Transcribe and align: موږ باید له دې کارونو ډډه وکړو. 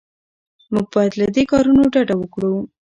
موږ 0.73 0.85
باید 0.93 1.13
له 1.21 1.27
دې 1.35 1.43
کارونو 1.51 1.83
ډډه 1.93 2.15
وکړو. 2.17 2.53